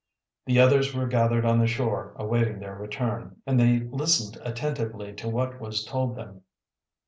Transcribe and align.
The 0.47 0.59
others 0.59 0.95
were 0.95 1.05
gathered 1.05 1.45
on 1.45 1.59
the 1.59 1.67
shore 1.67 2.13
awaiting 2.15 2.57
their 2.57 2.73
return, 2.73 3.39
and 3.45 3.59
they 3.59 3.81
listened 3.81 4.35
attentively 4.43 5.13
to 5.13 5.29
what 5.29 5.61
was 5.61 5.85
told 5.85 6.15
them. 6.15 6.41